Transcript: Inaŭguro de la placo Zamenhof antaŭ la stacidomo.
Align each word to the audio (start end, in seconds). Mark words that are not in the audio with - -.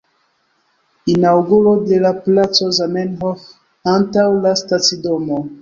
Inaŭguro 1.15 1.73
de 1.91 1.99
la 2.05 2.13
placo 2.23 2.71
Zamenhof 2.81 3.47
antaŭ 3.95 4.29
la 4.43 4.59
stacidomo. 4.65 5.43